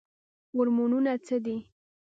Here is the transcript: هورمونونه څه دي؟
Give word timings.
هورمونونه 0.53 1.11
څه 1.25 1.35
دي؟ 1.45 1.55